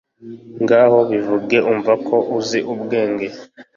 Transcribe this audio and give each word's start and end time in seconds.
ngaho 0.63 0.99
bivuge, 1.09 1.57
umva 1.71 1.93
ko 2.07 2.15
uzi 2.37 2.59
ubwenge 2.73 3.27